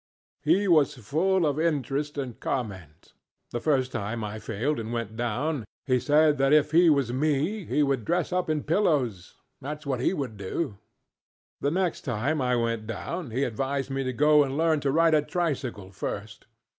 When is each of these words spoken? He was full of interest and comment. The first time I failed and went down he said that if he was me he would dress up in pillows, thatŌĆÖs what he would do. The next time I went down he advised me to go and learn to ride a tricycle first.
He 0.41 0.67
was 0.67 0.95
full 0.95 1.45
of 1.45 1.59
interest 1.59 2.17
and 2.17 2.39
comment. 2.39 3.13
The 3.51 3.59
first 3.59 3.91
time 3.91 4.23
I 4.23 4.39
failed 4.39 4.79
and 4.79 4.91
went 4.91 5.15
down 5.15 5.63
he 5.85 5.99
said 5.99 6.39
that 6.39 6.51
if 6.51 6.71
he 6.71 6.89
was 6.89 7.13
me 7.13 7.65
he 7.65 7.83
would 7.83 8.03
dress 8.03 8.33
up 8.33 8.49
in 8.49 8.63
pillows, 8.63 9.35
thatŌĆÖs 9.61 9.85
what 9.85 9.99
he 9.99 10.11
would 10.11 10.37
do. 10.37 10.79
The 11.59 11.69
next 11.69 12.01
time 12.01 12.41
I 12.41 12.55
went 12.55 12.87
down 12.87 13.29
he 13.29 13.43
advised 13.43 13.91
me 13.91 14.03
to 14.03 14.11
go 14.11 14.41
and 14.43 14.57
learn 14.57 14.79
to 14.79 14.91
ride 14.91 15.13
a 15.13 15.21
tricycle 15.21 15.91
first. 15.91 16.47